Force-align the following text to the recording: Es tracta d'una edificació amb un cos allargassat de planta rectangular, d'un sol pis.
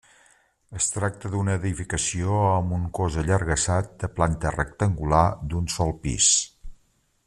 Es 0.77 0.85
tracta 0.93 1.29
d'una 1.35 1.57
edificació 1.59 2.39
amb 2.53 2.75
un 2.79 2.89
cos 3.01 3.19
allargassat 3.25 3.95
de 4.05 4.13
planta 4.21 4.57
rectangular, 4.59 5.25
d'un 5.53 5.73
sol 5.79 5.99
pis. 6.07 6.33